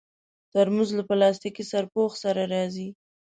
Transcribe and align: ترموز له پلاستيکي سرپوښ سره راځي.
ترموز 0.51 0.89
له 0.97 1.03
پلاستيکي 1.09 1.63
سرپوښ 1.71 2.11
سره 2.23 2.41
راځي. 2.53 2.89